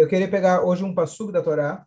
[0.00, 1.84] Eu queria pegar hoje um passugo da Torá,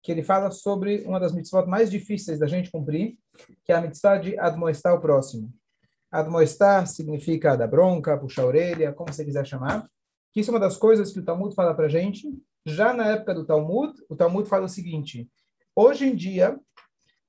[0.00, 3.18] que ele fala sobre uma das mitzvot mais difíceis da gente cumprir,
[3.64, 5.52] que é a mitzvah de admoestar o próximo.
[6.08, 9.90] Admoestar significa dar bronca, puxar a orelha, como você quiser chamar.
[10.32, 12.32] Que isso é uma das coisas que o Talmud fala para gente.
[12.64, 15.28] Já na época do Talmud, o Talmud fala o seguinte:
[15.74, 16.56] hoje em dia,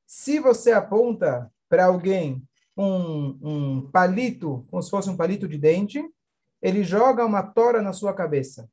[0.06, 2.44] se você aponta para alguém
[2.78, 6.08] um, um palito, como se fosse um palito de dente,
[6.62, 8.70] ele joga uma tora na sua cabeça.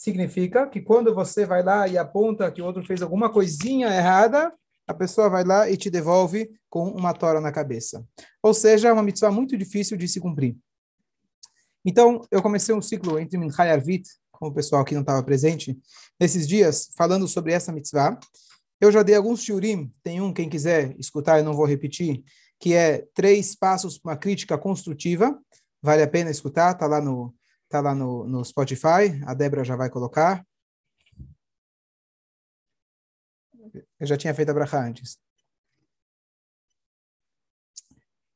[0.00, 4.50] Significa que quando você vai lá e aponta que o outro fez alguma coisinha errada,
[4.86, 8.02] a pessoa vai lá e te devolve com uma tora na cabeça.
[8.42, 10.56] Ou seja, é uma mitzvah muito difícil de se cumprir.
[11.84, 15.22] Então, eu comecei um ciclo entre Minchai e Arvit, com o pessoal que não estava
[15.22, 15.78] presente,
[16.18, 18.18] nesses dias, falando sobre essa mitzvah.
[18.80, 22.24] Eu já dei alguns shiurim, tem um, quem quiser escutar, eu não vou repetir,
[22.58, 25.38] que é três passos para uma crítica construtiva.
[25.82, 27.34] Vale a pena escutar, tá lá no
[27.70, 30.44] tá lá no, no Spotify, a Débora já vai colocar.
[33.98, 35.18] Eu já tinha feito a bracha antes.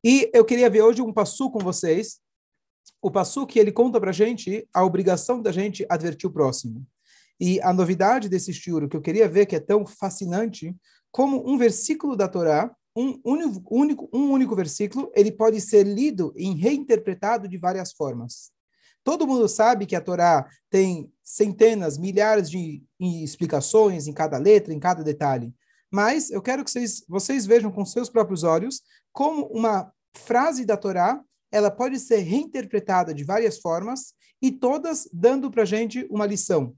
[0.04, 2.20] E eu queria ver hoje um passu com vocês.
[3.02, 6.86] O passu que ele conta para gente a obrigação da gente advertir o próximo.
[7.40, 10.76] E a novidade desse estudo que eu queria ver, que é tão fascinante,
[11.10, 16.54] como um versículo da Torá um único, um único versículo, ele pode ser lido e
[16.54, 18.52] reinterpretado de várias formas.
[19.04, 24.80] Todo mundo sabe que a Torá tem centenas, milhares de explicações em cada letra, em
[24.80, 25.54] cada detalhe.
[25.90, 30.76] Mas eu quero que vocês, vocês vejam com seus próprios olhos como uma frase da
[30.76, 31.22] Torá
[31.54, 36.76] ela pode ser reinterpretada de várias formas e todas dando para a gente uma lição.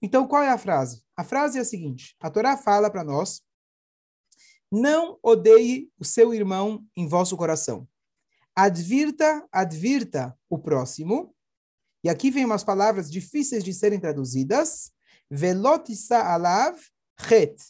[0.00, 1.02] Então, qual é a frase?
[1.14, 3.42] A frase é a seguinte: a Torá fala para nós
[4.70, 7.86] não odeie o seu irmão em vosso coração.
[8.56, 11.34] Advirta, advirta o próximo.
[12.02, 14.92] E aqui vem umas palavras difíceis de serem traduzidas.
[15.30, 16.78] Velotissa alav
[17.30, 17.62] het.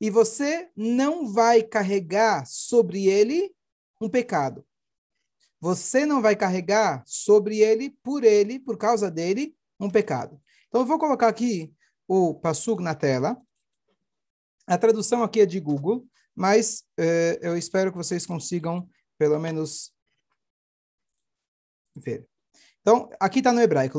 [0.00, 3.54] E você não vai carregar sobre ele
[4.00, 4.66] um pecado.
[5.60, 10.40] Você não vai carregar sobre ele, por ele, por causa dele, um pecado.
[10.68, 11.72] Então eu vou colocar aqui
[12.06, 13.36] o Passug na tela.
[14.66, 18.86] A tradução aqui é de Google mas eh, eu espero que vocês consigam,
[19.16, 19.90] pelo menos,
[21.96, 22.28] ver.
[22.86, 23.98] Então, aqui está no hebraico.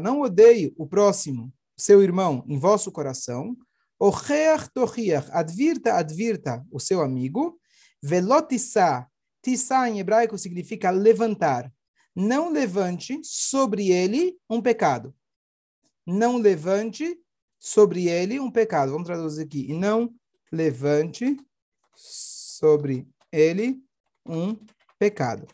[0.00, 3.56] Não odeie o próximo, seu irmão, em vosso coração.
[5.32, 7.58] Advirta, advirta o seu amigo.
[8.00, 9.04] Velotissa.
[9.42, 11.72] Tissa em hebraico significa levantar.
[12.14, 15.12] Não levante sobre ele um pecado.
[16.06, 17.20] Não levante
[17.58, 18.92] sobre ele um pecado.
[18.92, 19.74] Vamos traduzir aqui.
[19.74, 20.14] Não
[20.52, 21.36] levante
[21.96, 23.82] sobre ele
[24.24, 24.56] um
[25.00, 25.48] pecado.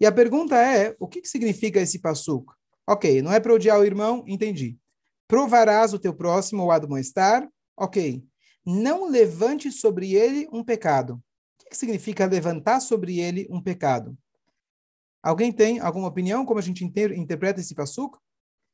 [0.00, 2.56] E a pergunta é, o que, que significa esse passuco?
[2.86, 4.78] Ok, não é para odiar o irmão, entendi.
[5.28, 7.48] Provarás o teu próximo ou admoestar?
[7.76, 8.24] Ok.
[8.64, 11.14] Não levante sobre ele um pecado.
[11.14, 14.16] O que, que significa levantar sobre ele um pecado?
[15.22, 18.20] Alguém tem alguma opinião como a gente inter interpreta esse passuco?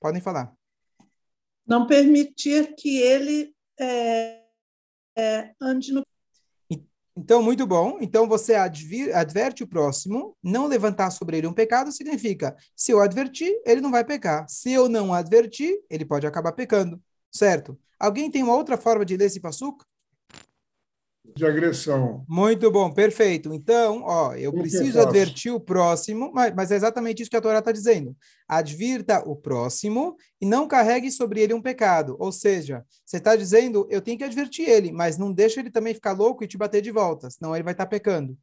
[0.01, 0.55] Podem falar.
[1.67, 4.47] Não permitir que ele é
[5.17, 6.07] é, ande no.
[7.19, 7.97] Então, muito bom.
[8.01, 13.01] Então, você advir, adverte o próximo, não levantar sobre ele um pecado significa, se eu
[13.01, 14.47] advertir, ele não vai pecar.
[14.49, 17.03] Se eu não advertir, ele pode acabar pecando.
[17.33, 17.79] Certo?
[17.99, 19.85] Alguém tem uma outra forma de ler esse passuco?
[21.35, 22.25] De agressão.
[22.29, 23.53] Muito bom, perfeito.
[23.53, 27.41] Então, ó, eu Como preciso advertir o próximo, mas, mas, é exatamente isso que a
[27.41, 28.17] Torá está dizendo.
[28.49, 32.17] Advirta o próximo e não carregue sobre ele um pecado.
[32.19, 35.95] Ou seja, você está dizendo, eu tenho que advertir ele, mas não deixa ele também
[35.95, 38.37] ficar louco e te bater de volta, senão ele vai estar tá pecando.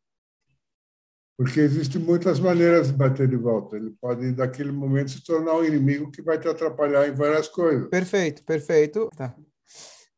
[1.35, 3.75] Porque existem muitas maneiras de bater de volta.
[3.75, 7.89] Ele pode, naquele momento, se tornar um inimigo que vai te atrapalhar em várias coisas.
[7.89, 9.09] Perfeito, perfeito.
[9.17, 9.35] Tá.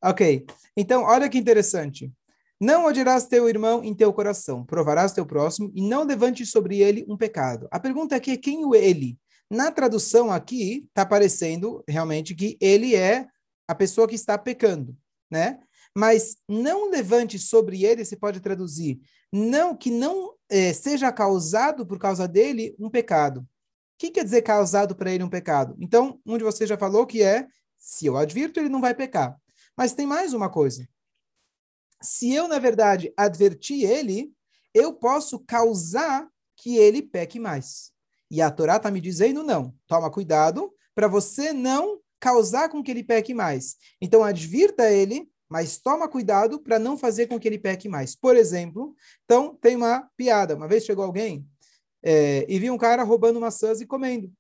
[0.04, 0.46] Ok.
[0.76, 2.12] Então, olha que interessante.
[2.60, 7.06] Não odiarás teu irmão em teu coração, provarás teu próximo e não levante sobre ele
[7.08, 7.68] um pecado.
[7.70, 9.20] A pergunta aqui é quem o ele?
[9.52, 13.28] Na tradução aqui, está aparecendo realmente que ele é
[13.68, 14.96] a pessoa que está pecando,
[15.30, 15.60] né?
[15.94, 19.00] Mas não levante sobre ele, se pode traduzir,
[19.32, 23.42] não que não é, seja causado por causa dele um pecado.
[23.42, 23.46] O
[23.98, 25.76] que quer dizer causado para ele um pecado?
[25.80, 27.48] Então, um de vocês já falou que é,
[27.78, 29.38] se eu advirto, ele não vai pecar.
[29.78, 30.88] Mas tem mais uma coisa
[32.06, 34.32] se eu, na verdade, advertir ele,
[34.74, 37.92] eu posso causar que ele peque mais.
[38.30, 39.74] E a Torá está me dizendo não.
[39.88, 43.76] Toma cuidado para você não causar com que ele peque mais.
[44.02, 48.16] Então, advirta ele, mas toma cuidado para não fazer com que ele peque mais.
[48.16, 50.56] Por exemplo, então, tem uma piada.
[50.56, 51.48] Uma vez chegou alguém
[52.04, 54.32] é, e viu um cara roubando maçãs e comendo.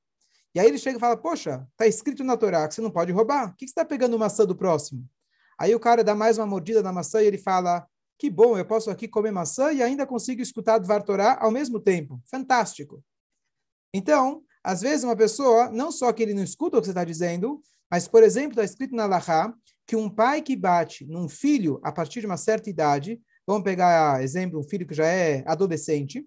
[0.54, 3.12] E aí ele chega e fala, poxa, está escrito na Torá que você não pode
[3.12, 3.50] roubar.
[3.50, 5.06] Por que você está pegando maçã do próximo?
[5.58, 7.88] Aí o cara dá mais uma mordida na maçã e ele fala,
[8.18, 11.80] que bom, eu posso aqui comer maçã e ainda consigo escutar Dvar Torá ao mesmo
[11.80, 12.22] tempo.
[12.30, 13.04] Fantástico.
[13.94, 17.04] Então, às vezes uma pessoa, não só que ele não escuta o que você está
[17.04, 19.54] dizendo, mas, por exemplo, está escrito na Lahá
[19.86, 24.24] que um pai que bate num filho a partir de uma certa idade, vamos pegar
[24.24, 26.26] exemplo, um filho que já é adolescente,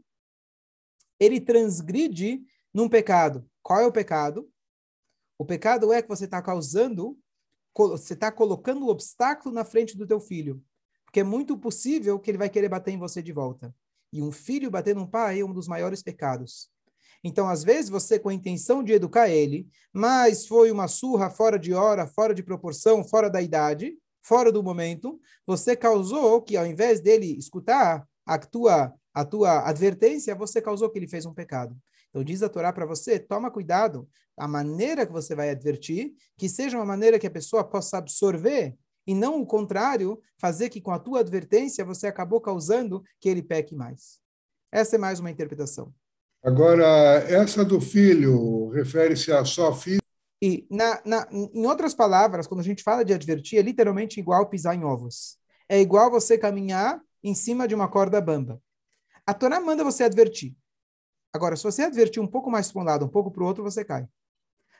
[1.19, 2.41] ele transgride
[2.73, 3.45] num pecado.
[3.63, 4.49] Qual é o pecado?
[5.37, 7.19] O pecado é que você está causando,
[7.87, 10.63] você está colocando um obstáculo na frente do teu filho.
[11.05, 13.75] Porque é muito possível que ele vai querer bater em você de volta.
[14.13, 16.71] E um filho bater num pai é um dos maiores pecados.
[17.23, 21.59] Então, às vezes, você com a intenção de educar ele, mas foi uma surra fora
[21.59, 26.67] de hora, fora de proporção, fora da idade, fora do momento, você causou que, ao
[26.67, 31.77] invés dele escutar a tua, a tua advertência, você causou que ele fez um pecado.
[32.11, 36.49] Então, diz a Torá para você: toma cuidado, a maneira que você vai advertir, que
[36.49, 38.77] seja uma maneira que a pessoa possa absorver
[39.07, 43.43] e não o contrário, fazer que com a tua advertência você acabou causando que ele
[43.43, 44.21] peque mais.
[44.71, 45.95] Essa é mais uma interpretação.
[46.45, 46.85] Agora,
[47.27, 50.03] essa do filho refere-se a só filho?
[50.41, 54.49] E, na, na, em outras palavras, quando a gente fala de advertir, é literalmente igual
[54.49, 55.37] pisar em ovos.
[55.69, 58.63] É igual você caminhar em cima de uma corda bamba.
[59.27, 60.55] A Torá manda você advertir.
[61.33, 63.63] Agora, se você advertir um pouco mais para um lado, um pouco para o outro,
[63.63, 64.07] você cai.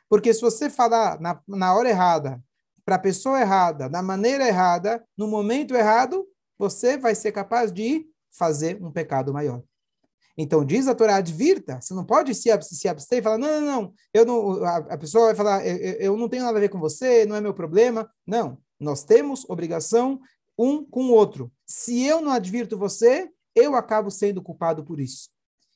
[0.09, 2.43] Porque se você falar na, na hora errada,
[2.83, 6.27] para a pessoa errada, da maneira errada, no momento errado,
[6.57, 9.61] você vai ser capaz de fazer um pecado maior.
[10.35, 13.61] Então, diz a Torá, advirta, você não pode se, se abster e falar, não, não,
[13.61, 16.69] não, eu não, a, a pessoa vai falar, eu, eu não tenho nada a ver
[16.69, 18.09] com você, não é meu problema.
[18.25, 20.19] Não, nós temos obrigação
[20.57, 21.51] um com o outro.
[21.65, 25.29] Se eu não advirto você, eu acabo sendo culpado por isso.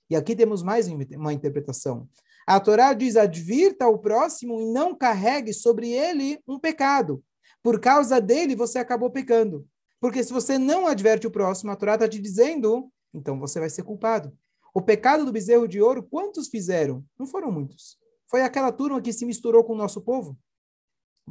[0.09, 2.07] E aqui temos mais uma interpretação.
[2.45, 7.23] A Torá diz: advirta o próximo e não carregue sobre ele um pecado.
[7.61, 9.67] Por causa dele, você acabou pecando.
[9.99, 13.69] Porque se você não adverte o próximo, a Torá está te dizendo, então você vai
[13.69, 14.37] ser culpado.
[14.73, 17.05] O pecado do bezerro de ouro, quantos fizeram?
[17.17, 17.97] Não foram muitos.
[18.27, 20.37] Foi aquela turma que se misturou com o nosso povo.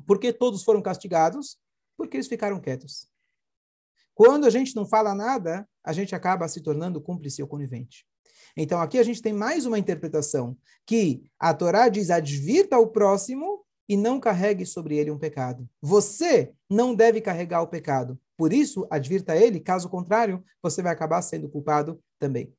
[0.07, 1.59] Por que todos foram castigados?
[1.97, 3.09] Porque eles ficaram quietos.
[4.15, 8.07] Quando a gente não fala nada, a gente acaba se tornando cúmplice ou conivente.
[8.57, 10.57] Então aqui a gente tem mais uma interpretação
[10.87, 15.69] que a Torá diz: advirta o próximo e não carregue sobre ele um pecado.
[15.81, 18.19] Você não deve carregar o pecado.
[18.37, 22.53] Por isso, advirta ele, caso contrário, você vai acabar sendo culpado também.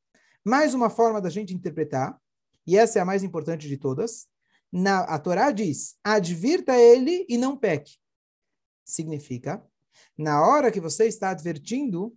[0.45, 2.17] Mais uma forma da gente interpretar,
[2.65, 4.27] e essa é a mais importante de todas,
[4.71, 7.97] na, a Torá diz: advirta ele e não peque.
[8.85, 9.63] Significa,
[10.17, 12.15] na hora que você está advertindo,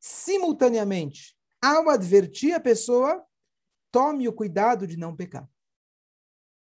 [0.00, 3.24] simultaneamente, ao advertir a pessoa,
[3.90, 5.48] tome o cuidado de não pecar.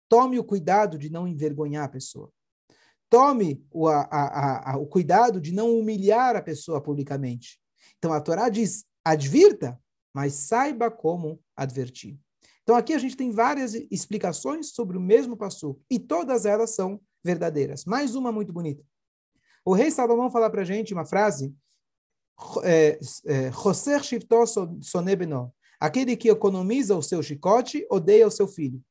[0.08, 2.32] Tome o cuidado de não envergonhar a pessoa.
[3.10, 7.60] Tome o, a, a, a, o cuidado de não humilhar a pessoa publicamente.
[7.98, 9.78] Então a Torá diz: advirta,
[10.14, 12.18] mas saiba como advertir.
[12.64, 17.02] Então aqui a gente tem várias explicações sobre o mesmo passo e todas elas são
[17.24, 17.84] verdadeiras.
[17.84, 18.84] Mais uma muito bonita.
[19.66, 21.54] O rei Salomão fala para a gente uma frase,
[22.64, 23.52] é, é,
[25.80, 28.78] aquele que economiza o seu chicote odeia o seu filho.
[28.78, 28.82] O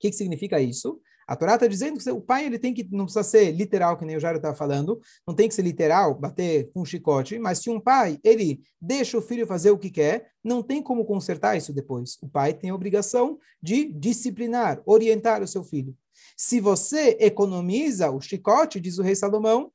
[0.00, 1.00] que, que significa isso?
[1.30, 4.04] A Torá está dizendo que o pai ele tem que, não precisa ser literal, que
[4.04, 7.60] nem o Jairo estava falando, não tem que ser literal, bater com um chicote, mas
[7.60, 11.56] se um pai, ele deixa o filho fazer o que quer, não tem como consertar
[11.56, 12.18] isso depois.
[12.20, 15.96] O pai tem a obrigação de disciplinar, orientar o seu filho.
[16.36, 19.70] Se você economiza o chicote, diz o rei Salomão,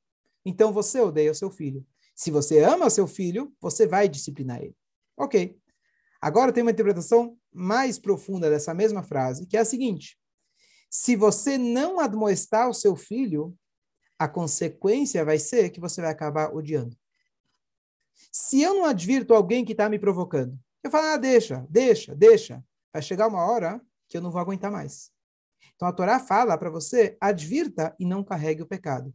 [0.46, 1.86] então você odeia o seu filho.
[2.16, 4.76] Se você ama seu filho, você vai disciplinar ele.
[5.18, 5.60] Ok.
[6.22, 10.18] Agora tem uma interpretação mais profunda dessa mesma frase, que é a seguinte:
[10.90, 13.56] se você não admoestar o seu filho,
[14.18, 16.98] a consequência vai ser que você vai acabar odiando.
[18.32, 22.64] Se eu não advirto alguém que está me provocando, eu falo, ah, deixa, deixa, deixa.
[22.94, 25.12] Vai chegar uma hora que eu não vou aguentar mais.
[25.76, 29.14] Então a Torá fala para você, advirta e não carregue o pecado.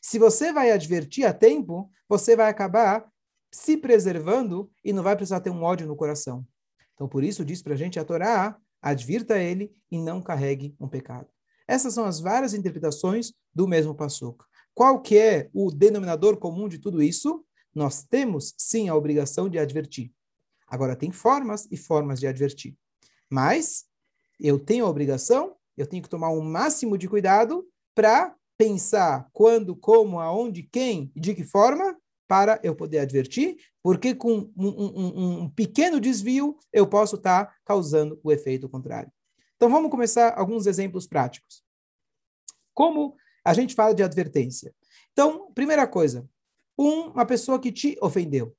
[0.00, 3.06] Se você vai advertir a tempo, você vai acabar
[3.50, 6.46] se preservando e não vai precisar ter um ódio no coração.
[6.94, 10.88] Então por isso diz para a gente a Torá, advirta ele e não carregue um
[10.88, 11.28] pecado.
[11.68, 14.44] Essas são as várias interpretações do mesmo passuca.
[14.74, 17.44] Qual que é o denominador comum de tudo isso?
[17.74, 20.12] Nós temos, sim, a obrigação de advertir.
[20.66, 22.76] Agora, tem formas e formas de advertir.
[23.30, 23.84] Mas
[24.40, 29.28] eu tenho a obrigação, eu tenho que tomar o um máximo de cuidado para pensar
[29.32, 34.68] quando, como, aonde, quem e de que forma para eu poder advertir, porque com um,
[34.68, 39.10] um, um pequeno desvio eu posso estar tá causando o efeito contrário.
[39.56, 41.64] Então vamos começar alguns exemplos práticos.
[42.72, 44.72] Como a gente fala de advertência?
[45.12, 46.26] Então, primeira coisa,
[46.78, 48.54] um, uma pessoa que te ofendeu.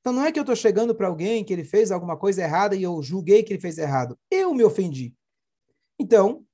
[0.00, 2.74] Então não é que eu estou chegando para alguém que ele fez alguma coisa errada
[2.74, 4.18] e eu julguei que ele fez errado.
[4.30, 5.14] Eu me ofendi.
[5.98, 6.44] Então,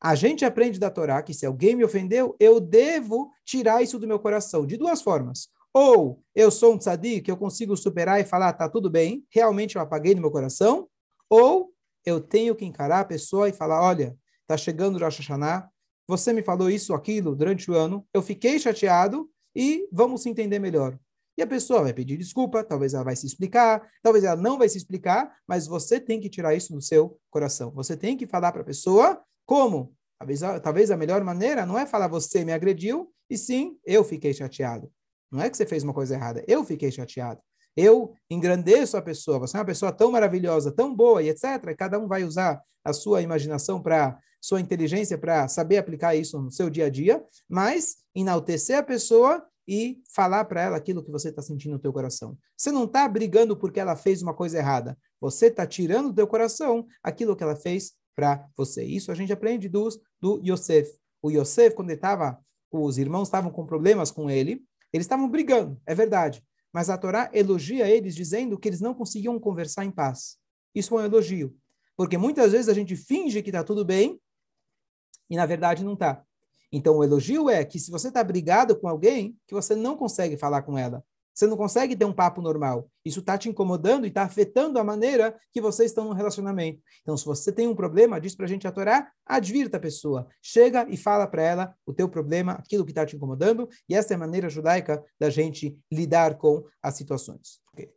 [0.00, 4.08] a gente aprende da Torá que se alguém me ofendeu, eu devo tirar isso do
[4.08, 5.48] meu coração, de duas formas.
[5.74, 9.76] Ou eu sou um tzadik, que eu consigo superar e falar, tá tudo bem, realmente
[9.76, 10.88] eu apaguei no meu coração.
[11.28, 11.72] Ou
[12.04, 14.16] eu tenho que encarar a pessoa e falar, olha,
[14.46, 15.68] tá chegando o Rosh Hashanah,
[16.08, 20.58] você me falou isso, aquilo durante o ano, eu fiquei chateado e vamos se entender
[20.58, 20.98] melhor.
[21.38, 24.68] E a pessoa vai pedir desculpa, talvez ela vai se explicar, talvez ela não vai
[24.68, 27.70] se explicar, mas você tem que tirar isso do seu coração.
[27.72, 29.92] Você tem que falar para a pessoa como.
[30.16, 34.32] Talvez, talvez a melhor maneira não é falar você me agrediu, e sim eu fiquei
[34.32, 34.88] chateado.
[35.28, 37.40] Não é que você fez uma coisa errada, eu fiquei chateado.
[37.76, 41.74] Eu engrandeço a pessoa, você é uma pessoa tão maravilhosa, tão boa e etc.
[41.76, 46.50] Cada um vai usar a sua imaginação para sua inteligência para saber aplicar isso no
[46.52, 51.30] seu dia a dia, mas enaltecer a pessoa e falar para ela aquilo que você
[51.30, 52.38] está sentindo no teu coração.
[52.56, 54.96] Você não está brigando porque ela fez uma coisa errada.
[55.20, 58.84] Você está tirando do teu coração aquilo que ela fez para você.
[58.84, 60.90] Isso a gente aprende dos, do Yosef.
[61.22, 62.38] O Yosef, quando ele estava,
[62.70, 64.62] os irmãos estavam com problemas com ele,
[64.92, 66.42] eles estavam brigando, é verdade.
[66.72, 70.36] Mas a Torá elogia eles dizendo que eles não conseguiam conversar em paz.
[70.74, 71.56] Isso é um elogio.
[71.96, 74.20] Porque muitas vezes a gente finge que está tudo bem
[75.28, 76.24] e na verdade não está.
[76.72, 80.36] Então o elogio é que se você está brigado com alguém, que você não consegue
[80.36, 81.04] falar com ela.
[81.34, 82.90] Você não consegue ter um papo normal.
[83.04, 86.82] Isso está te incomodando e está afetando a maneira que vocês estão no relacionamento.
[87.02, 90.28] Então, se você tem um problema, diz para a gente a Torá, advirta a pessoa.
[90.42, 93.68] Chega e fala para ela o teu problema, aquilo que está te incomodando.
[93.88, 97.60] E essa é a maneira judaica da gente lidar com as situações.
[97.72, 97.90] Okay.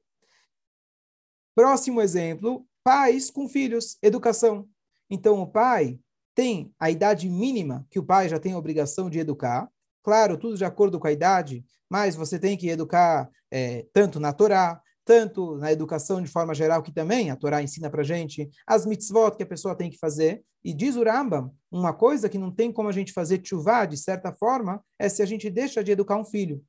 [1.56, 4.68] Próximo exemplo, pais com filhos, educação.
[5.10, 6.00] Então, o pai
[6.36, 9.70] tem a idade mínima que o pai já tem a obrigação de educar.
[10.04, 14.34] Claro, tudo de acordo com a idade, mas você tem que educar é, tanto na
[14.34, 18.86] Torá, tanto na educação de forma geral, que também a Torá ensina para gente, as
[18.86, 20.44] mitzvot que a pessoa tem que fazer.
[20.64, 23.98] E diz o Rambam, uma coisa que não tem como a gente fazer chuva de
[23.98, 26.64] certa forma, é se a gente deixa de educar um filho.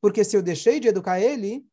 [0.00, 1.64] Porque se eu deixei de educar ele,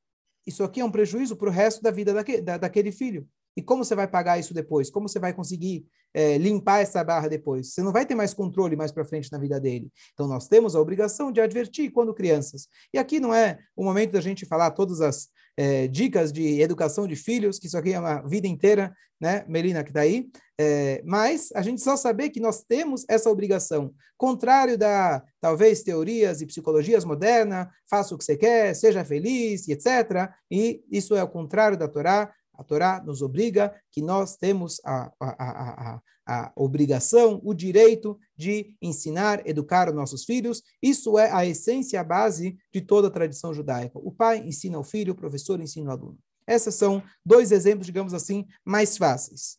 [0.46, 3.27] isso aqui é um prejuízo para o resto da vida da, daquele filho.
[3.55, 4.89] E como você vai pagar isso depois?
[4.89, 7.74] Como você vai conseguir é, limpar essa barra depois?
[7.74, 9.91] Você não vai ter mais controle mais para frente na vida dele.
[10.13, 12.67] Então, nós temos a obrigação de advertir quando crianças.
[12.93, 15.27] E aqui não é o momento da gente falar todas as
[15.58, 19.84] é, dicas de educação de filhos, que isso aqui é uma vida inteira, né, Melina,
[19.84, 20.29] que está aí.
[20.60, 23.93] É, mas a gente só saber que nós temos essa obrigação.
[24.17, 30.31] Contrário da, talvez, teorias e psicologias modernas, faça o que você quer, seja feliz, etc.
[30.50, 32.31] E isso é o contrário da Torá.
[32.62, 38.77] A Torá nos obriga que nós temos a, a, a, a, obrigação, o direito de
[38.80, 40.62] ensinar, educar os nossos filhos.
[40.80, 43.98] Isso é a essência, a base de toda a tradição judaica.
[43.98, 46.20] O pai ensina o filho, o professor ensina o aluno.
[46.48, 49.58] Esses são dois exemplos, digamos assim, mais fáceis.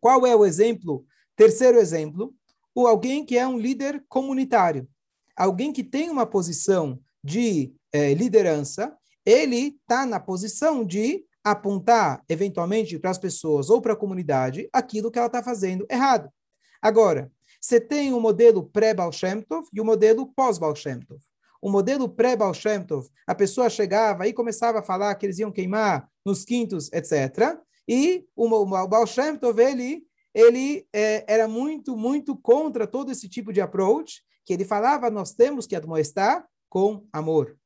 [0.00, 1.04] Qual é o exemplo?
[1.34, 2.32] Terceiro exemplo,
[2.72, 4.88] o alguém que é um líder comunitário.
[5.34, 8.96] Alguém que tem uma posição de eh, liderança,
[9.26, 15.10] ele está na posição de apontar, eventualmente, para as pessoas ou para a comunidade aquilo
[15.10, 16.28] que ela está fazendo errado.
[16.80, 17.30] Agora,
[17.60, 21.20] você tem o modelo pré-Baal Shem Tov e o modelo pós-Baal Shem Tov.
[21.60, 25.50] O modelo pré-Baal Shem Tov, a pessoa chegava e começava a falar que eles iam
[25.50, 27.58] queimar nos quintos, etc.
[27.88, 33.28] E o, o Baal Shem Tov, ele, ele é, era muito, muito contra todo esse
[33.28, 37.56] tipo de approach, que ele falava, nós temos que admoestar com amor.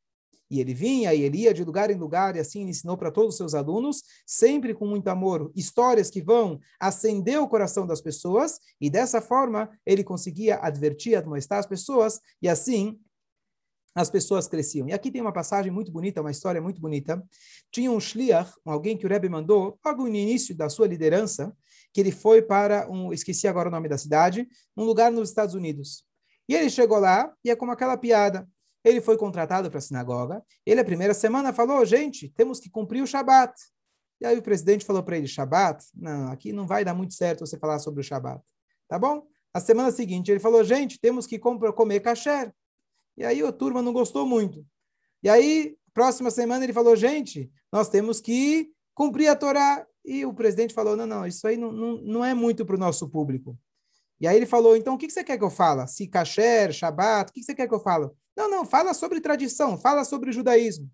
[0.52, 3.30] E ele vinha e ele ia de lugar em lugar e assim ensinou para todos
[3.30, 8.60] os seus alunos, sempre com muito amor, histórias que vão acender o coração das pessoas
[8.78, 13.00] e dessa forma ele conseguia advertir, admoestar as pessoas e assim
[13.94, 14.86] as pessoas cresciam.
[14.86, 17.22] E aqui tem uma passagem muito bonita, uma história muito bonita.
[17.70, 21.56] Tinha um shliach, alguém que o Rebbe mandou, logo no início da sua liderança,
[21.94, 25.54] que ele foi para um, esqueci agora o nome da cidade, um lugar nos Estados
[25.54, 26.04] Unidos.
[26.46, 28.46] E ele chegou lá e é como aquela piada.
[28.84, 30.42] Ele foi contratado para a sinagoga.
[30.66, 33.54] Ele, a primeira semana, falou: gente, temos que cumprir o Shabat.
[34.20, 35.84] E aí o presidente falou para ele: Shabat?
[35.94, 38.42] Não, aqui não vai dar muito certo você falar sobre o Shabat.
[38.88, 39.26] Tá bom?
[39.54, 42.52] A semana seguinte, ele falou: gente, temos que comer kasher.
[43.16, 44.64] E aí a turma não gostou muito.
[45.22, 49.86] E aí, próxima semana, ele falou: gente, nós temos que cumprir a Torá.
[50.04, 52.78] E o presidente falou: não, não, isso aí não, não, não é muito para o
[52.78, 53.56] nosso público.
[54.20, 55.86] E aí ele falou: então o que você quer que eu fale?
[55.86, 58.08] Se kasher, Shabat, o que você quer que eu fale?
[58.36, 60.90] Não, não, fala sobre tradição, fala sobre judaísmo.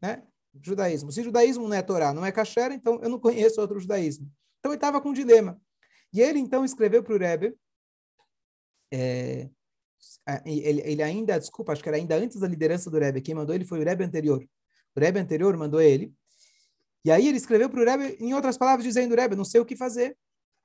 [0.00, 0.22] Né?
[0.62, 1.12] Judaísmo.
[1.12, 4.30] Se judaísmo não é Torá, não é kasher, então eu não conheço outro judaísmo.
[4.58, 5.60] Então ele estava com um dilema.
[6.12, 7.54] E ele então escreveu para o Rebbe,
[8.92, 9.50] é,
[10.44, 13.54] ele, ele, ainda, desculpa, acho que era ainda antes da liderança do Rebbe, quem mandou
[13.54, 14.42] ele foi o Rebbe anterior.
[14.94, 16.14] O Rebbe anterior mandou ele.
[17.04, 19.64] E aí ele escreveu para o Rebbe, em outras palavras, dizendo, Rebbe, não sei o
[19.64, 20.16] que fazer.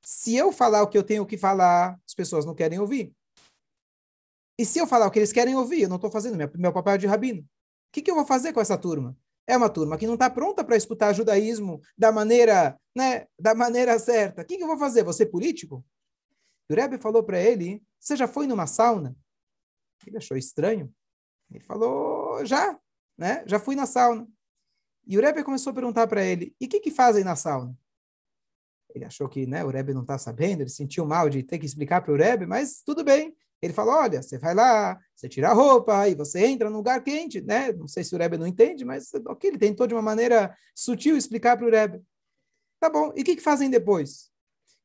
[0.01, 3.13] Se eu falar o que eu tenho que falar, as pessoas não querem ouvir.
[4.59, 6.73] E se eu falar o que eles querem ouvir, eu não estou fazendo meu, meu
[6.73, 7.39] papel de rabino.
[7.39, 7.45] O
[7.93, 9.17] que, que eu vou fazer com essa turma?
[9.47, 13.97] É uma turma que não está pronta para escutar judaísmo da maneira, né, da maneira
[13.97, 14.41] certa.
[14.41, 15.11] O que, que eu vou fazer?
[15.13, 15.81] Ser político?
[16.69, 19.15] o Rebbe falou para ele, você já foi numa sauna?
[20.05, 20.93] Ele achou estranho.
[21.49, 22.77] Ele falou, já,
[23.17, 23.45] né?
[23.47, 24.27] Já fui na sauna.
[25.07, 27.73] E o Rebbe começou a perguntar para ele, e o que, que fazem na sauna?
[28.93, 31.65] Ele achou que né, o Rebbe não está sabendo, ele sentiu mal de ter que
[31.65, 33.33] explicar para o Rebbe, mas tudo bem.
[33.61, 37.03] Ele falou, olha, você vai lá, você tira a roupa e você entra num lugar
[37.03, 37.73] quente, né?
[37.73, 41.17] Não sei se o Rebbe não entende, mas ok, ele tentou de uma maneira sutil
[41.17, 42.01] explicar para o Rebbe.
[42.79, 44.29] Tá bom, e o que, que fazem depois?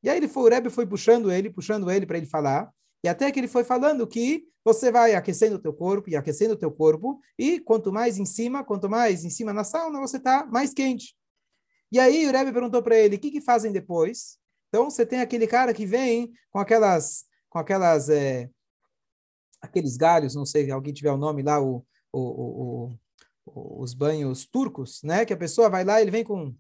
[0.03, 2.69] E aí ele foi, o Rebbe foi puxando ele, puxando ele para ele falar,
[3.05, 6.55] e até que ele foi falando que você vai aquecendo o teu corpo e aquecendo
[6.55, 10.17] o teu corpo, e quanto mais em cima, quanto mais em cima na sauna, você
[10.17, 11.15] está mais quente.
[11.93, 14.39] E aí o Rebbe perguntou para ele, o que, que fazem depois?
[14.69, 18.51] Então você tem aquele cara que vem com aquelas, com aquelas é,
[19.65, 22.93] aqueles galhos, não sei, alguém tiver o nome lá, o, o,
[23.47, 25.25] o, os banhos turcos, né?
[25.25, 26.55] Que a pessoa vai lá, ele vem com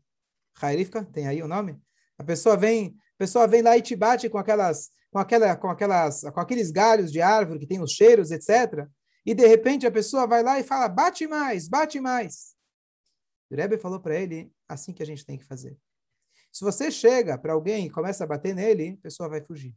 [0.60, 1.80] Hairifka, tem aí o nome?
[2.18, 5.68] A pessoa vem, a pessoa vem lá e te bate com aquelas, com aquela, com
[5.68, 8.88] aquelas, com aqueles galhos de árvore que tem os cheiros, etc.
[9.26, 12.54] E de repente a pessoa vai lá e fala: bate mais, bate mais.
[13.50, 15.76] O Rebbe falou para ele assim que a gente tem que fazer.
[16.52, 19.74] Se você chega para alguém e começa a bater nele, a pessoa vai fugir.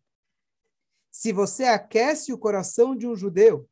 [1.17, 3.67] Se você aquece o coração de um judeu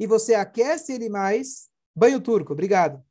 [0.00, 3.04] e você aquece ele mais, banho turco, obrigado.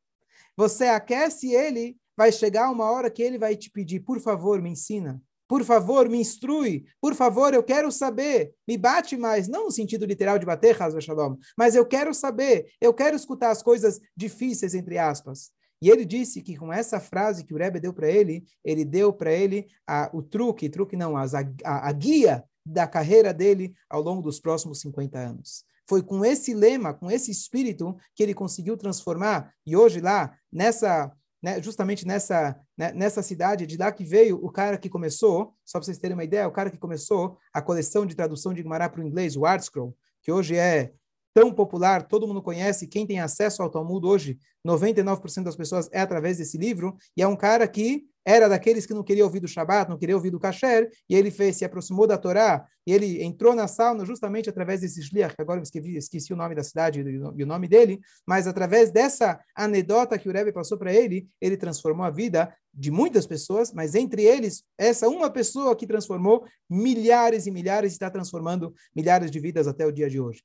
[0.56, 4.72] Você aquece ele, vai chegar uma hora que ele vai te pedir, por favor, me
[4.72, 5.22] ensina.
[5.48, 6.86] Por favor, me instrui.
[7.00, 8.56] Por favor, eu quero saber.
[8.68, 12.66] Me bate mais, não no sentido literal de bater, Hazva Shalom, mas eu quero saber.
[12.82, 15.52] Eu quero escutar as coisas difíceis, entre aspas.
[15.80, 19.14] E ele disse que com essa frase que o Rebbe deu para ele, ele deu
[19.14, 21.26] para ele a, o truque, truque não, a,
[21.64, 25.66] a, a guia da carreira dele ao longo dos próximos 50 anos.
[25.88, 29.54] Foi com esse lema, com esse espírito, que ele conseguiu transformar.
[29.66, 34.52] E hoje lá, nessa, né, justamente nessa, né, nessa cidade, de lá que veio o
[34.52, 38.06] cara que começou, só para vocês terem uma ideia, o cara que começou a coleção
[38.06, 40.92] de tradução de Guimarães para o inglês, o ArtScroll, que hoje é
[41.38, 46.02] tão popular, todo mundo conhece, quem tem acesso ao Talmud hoje, 99% das pessoas é
[46.02, 49.48] através desse livro, e é um cara que era daqueles que não queria ouvir do
[49.48, 53.24] Shabat, não queria ouvir do Kasher, e ele fez, se aproximou da Torá, e ele
[53.24, 56.64] entrou na sauna justamente através desse Shliach, que agora eu esqueci, esqueci o nome da
[56.64, 61.28] cidade e o nome dele, mas através dessa anedota que o Rebbe passou para ele,
[61.40, 66.46] ele transformou a vida de muitas pessoas, mas entre eles, essa uma pessoa que transformou
[66.68, 70.42] milhares e milhares, e está transformando milhares de vidas até o dia de hoje.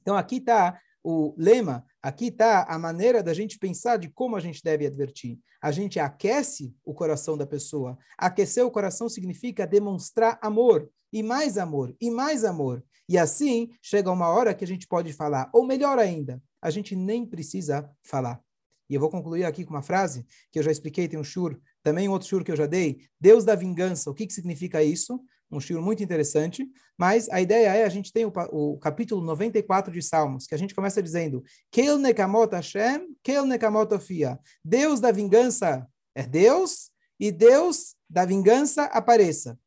[0.00, 4.40] Então aqui está o lema, aqui está a maneira da gente pensar de como a
[4.40, 5.38] gente deve advertir.
[5.62, 7.98] A gente aquece o coração da pessoa.
[8.16, 12.84] Aquecer o coração significa demonstrar amor, e mais amor, e mais amor.
[13.08, 16.94] E assim chega uma hora que a gente pode falar, ou melhor ainda, a gente
[16.94, 18.40] nem precisa falar.
[18.88, 21.58] E eu vou concluir aqui com uma frase que eu já expliquei, tem um shur,
[21.82, 24.10] também outro shur que eu já dei, Deus da vingança.
[24.10, 25.20] O que, que significa isso?
[25.50, 29.92] Um estilo muito interessante, mas a ideia é, a gente tem o, o capítulo 94
[29.92, 34.38] de Salmos, que a gente começa dizendo, Kel nekamot Hashem, Kel nekamot Ofia.
[34.64, 39.58] Deus da vingança é Deus, e Deus da vingança apareça.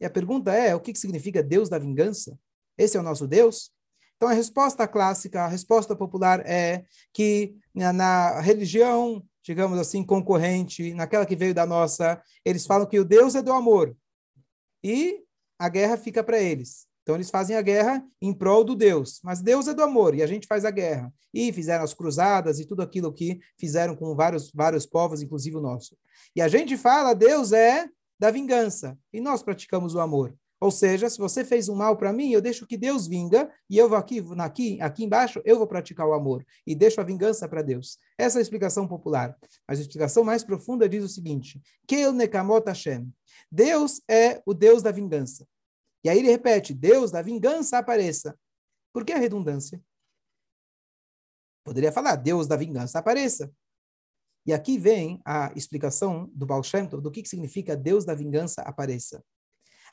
[0.00, 2.36] E a pergunta é, o que, que significa Deus da vingança?
[2.76, 3.70] Esse é o nosso Deus?
[4.16, 10.94] Então, a resposta clássica, a resposta popular é que na, na religião, digamos assim, concorrente,
[10.94, 13.94] naquela que veio da nossa, eles falam que o Deus é do amor.
[14.82, 15.22] E
[15.62, 16.88] a guerra fica para eles.
[17.02, 20.20] Então eles fazem a guerra em prol do Deus, mas Deus é do amor e
[20.20, 21.12] a gente faz a guerra.
[21.32, 25.60] E fizeram as cruzadas e tudo aquilo que fizeram com vários vários povos, inclusive o
[25.60, 25.96] nosso.
[26.34, 30.34] E a gente fala Deus é da vingança e nós praticamos o amor.
[30.62, 33.76] Ou seja, se você fez um mal para mim, eu deixo que Deus vinga e
[33.76, 37.48] eu vou aqui, aqui, aqui embaixo, eu vou praticar o amor e deixo a vingança
[37.48, 37.98] para Deus.
[38.16, 39.36] Essa é a explicação popular.
[39.66, 43.12] Mas a explicação mais profunda diz o seguinte: Kel nekamot Hashem.
[43.50, 45.48] Deus é o Deus da vingança.
[46.04, 48.38] E aí ele repete: Deus da vingança apareça.
[48.92, 49.82] Por que a redundância?
[51.64, 53.52] Poderia falar: Deus da vingança apareça.
[54.46, 58.14] E aqui vem a explicação do Baal Shem Tov, do que, que significa Deus da
[58.14, 59.24] vingança apareça.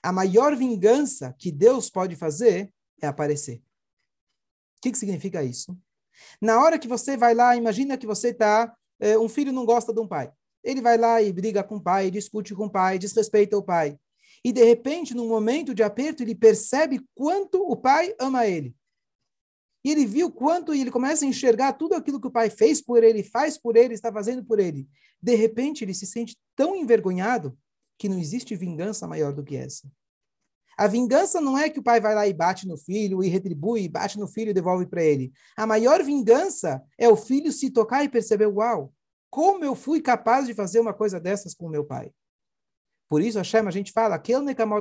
[0.02, 3.58] A maior vingança que Deus pode fazer é aparecer.
[3.58, 5.78] O que, que significa isso?
[6.42, 9.94] Na hora que você vai lá, imagina que você está, é, um filho não gosta
[9.94, 10.32] de um pai.
[10.64, 13.98] Ele vai lá e briga com o pai, discute com o pai, desrespeita o pai.
[14.44, 18.74] e de repente, num momento de aperto, ele percebe quanto o pai ama ele.
[19.84, 22.82] E ele viu quanto, e ele começa a enxergar tudo aquilo que o pai fez
[22.82, 24.88] por ele, faz por ele, está fazendo por ele.
[25.22, 27.58] De repente, ele se sente tão envergonhado
[28.00, 29.88] que não existe vingança maior do que essa.
[30.78, 33.90] A vingança não é que o pai vai lá e bate no filho e retribui,
[33.90, 35.34] bate no filho e devolve para ele.
[35.58, 38.94] A maior vingança é o filho se tocar e perceber: uau,
[39.30, 42.14] como eu fui capaz de fazer uma coisa dessas com meu pai.
[43.10, 44.22] Por isso, Hashem, a gente fala,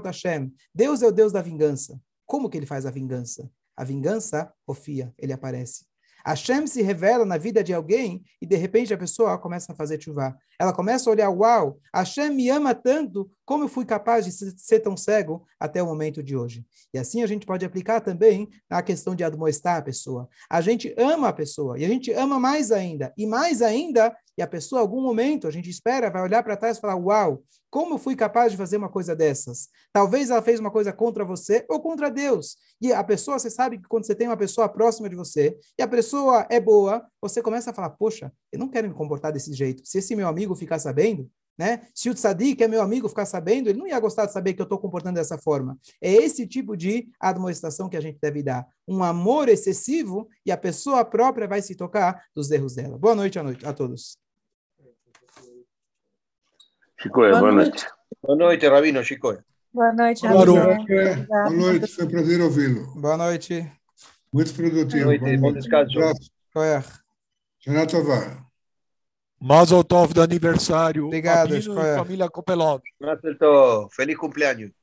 [0.04, 2.00] Hashem, Deus é o Deus da vingança.
[2.24, 3.50] Como que ele faz a vingança?
[3.76, 5.87] A vingança, Ofia, ele aparece.
[6.28, 9.98] Hashem se revela na vida de alguém e de repente a pessoa começa a fazer
[10.02, 10.36] chuva.
[10.60, 14.80] Ela começa a olhar, uau, Hashem me ama tanto, como eu fui capaz de ser
[14.80, 16.66] tão cego até o momento de hoje.
[16.92, 20.28] E assim a gente pode aplicar também na questão de admoestar a pessoa.
[20.50, 23.10] A gente ama a pessoa e a gente ama mais ainda.
[23.16, 26.76] E mais ainda, e a pessoa, algum momento, a gente espera, vai olhar para trás
[26.76, 29.68] e falar, uau, como eu fui capaz de fazer uma coisa dessas?
[29.94, 32.56] Talvez ela fez uma coisa contra você ou contra Deus.
[32.80, 35.82] E a pessoa, você sabe que quando você tem uma pessoa próxima de você e
[35.82, 39.52] a pessoa é boa, você começa a falar: Poxa, eu não quero me comportar desse
[39.52, 39.82] jeito.
[39.84, 41.88] Se esse meu amigo ficar sabendo, né?
[41.92, 44.54] Se o tzadik, que é meu amigo, ficar sabendo, ele não ia gostar de saber
[44.54, 45.76] que eu estou comportando dessa forma.
[46.00, 48.66] É esse tipo de admoestação que a gente deve dar.
[48.86, 52.96] Um amor excessivo e a pessoa própria vai se tocar dos erros dela.
[52.96, 54.16] Boa noite a, noite, a todos.
[57.00, 57.68] Chicoia, boa, boa noite.
[57.70, 57.86] noite.
[58.22, 59.44] Boa noite, Rabino Chicoia.
[59.72, 60.54] Boa noite, Rabino.
[60.54, 63.00] Boa noite, foi um prazer ouvi-lo.
[63.00, 63.72] Boa noite.
[64.32, 65.04] Muito produtivo.
[65.04, 65.98] Boa noite, bom descanso.
[66.52, 66.84] Coer.
[67.60, 68.47] Shana Tová.
[69.40, 71.06] Mazel Tov do aniversário.
[71.06, 72.82] Obrigado, Rabino e família Copelov.
[73.00, 73.88] Mazel Tov.
[73.94, 74.77] Feliz cumpleaños.